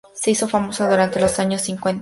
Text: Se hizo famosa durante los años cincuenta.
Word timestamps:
Se 0.15 0.31
hizo 0.31 0.47
famosa 0.47 0.89
durante 0.89 1.19
los 1.19 1.37
años 1.37 1.61
cincuenta. 1.61 1.89